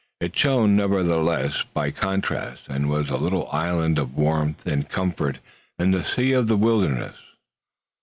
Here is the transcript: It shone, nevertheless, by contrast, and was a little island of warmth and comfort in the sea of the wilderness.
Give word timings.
It 0.19 0.35
shone, 0.35 0.75
nevertheless, 0.75 1.63
by 1.75 1.91
contrast, 1.91 2.63
and 2.67 2.89
was 2.89 3.11
a 3.11 3.17
little 3.17 3.47
island 3.51 3.99
of 3.99 4.15
warmth 4.15 4.65
and 4.65 4.89
comfort 4.89 5.37
in 5.77 5.91
the 5.91 6.03
sea 6.03 6.31
of 6.33 6.47
the 6.47 6.57
wilderness. 6.57 7.17